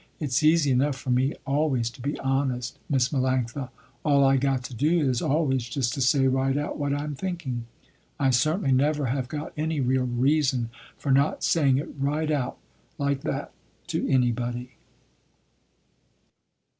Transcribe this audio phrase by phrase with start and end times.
[0.19, 3.69] It's easy enough for me always to be honest, Miss Melanctha.
[4.03, 7.13] All I got to do is always just to say right out what I am
[7.13, 7.65] thinking.
[8.19, 12.57] I certainly never have got any real reason for not saying it right out
[12.97, 13.51] like that
[13.89, 14.71] to anybody."